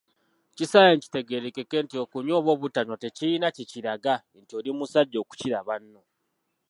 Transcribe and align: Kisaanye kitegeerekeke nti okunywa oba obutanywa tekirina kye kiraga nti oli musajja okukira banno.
Kisaanye 0.57 0.97
kitegeerekeke 1.03 1.77
nti 1.85 1.95
okunywa 2.03 2.35
oba 2.39 2.51
obutanywa 2.55 2.97
tekirina 3.03 3.47
kye 3.55 3.65
kiraga 3.71 4.13
nti 4.39 4.51
oli 4.57 4.69
musajja 4.77 5.17
okukira 5.23 5.59
banno. 5.67 6.01